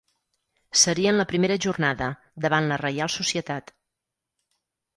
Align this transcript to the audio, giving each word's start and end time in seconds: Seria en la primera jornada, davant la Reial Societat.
Seria 0.83 1.11
en 1.11 1.19
la 1.19 1.25
primera 1.31 1.57
jornada, 1.67 2.09
davant 2.47 2.73
la 2.73 2.81
Reial 2.85 3.15
Societat. 3.19 3.73